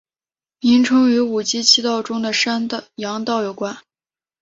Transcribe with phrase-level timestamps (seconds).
[0.61, 3.77] 名称与五畿七道中的山阳道有关。